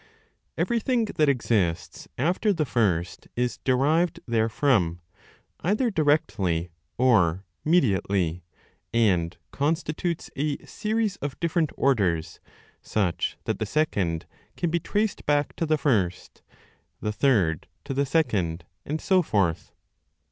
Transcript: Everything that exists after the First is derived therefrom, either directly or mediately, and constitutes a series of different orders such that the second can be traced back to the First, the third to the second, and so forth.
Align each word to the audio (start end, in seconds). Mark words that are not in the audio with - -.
Everything 0.57 1.05
that 1.05 1.29
exists 1.29 2.07
after 2.17 2.51
the 2.51 2.65
First 2.65 3.27
is 3.35 3.59
derived 3.63 4.19
therefrom, 4.27 4.99
either 5.59 5.91
directly 5.91 6.71
or 6.97 7.45
mediately, 7.63 8.43
and 8.91 9.37
constitutes 9.51 10.31
a 10.35 10.57
series 10.65 11.17
of 11.17 11.39
different 11.39 11.69
orders 11.77 12.39
such 12.81 13.37
that 13.43 13.59
the 13.59 13.65
second 13.67 14.25
can 14.57 14.71
be 14.71 14.79
traced 14.79 15.23
back 15.27 15.55
to 15.57 15.67
the 15.67 15.77
First, 15.77 16.41
the 16.99 17.13
third 17.13 17.67
to 17.83 17.93
the 17.93 18.07
second, 18.07 18.65
and 18.83 18.99
so 18.99 19.21
forth. 19.21 19.71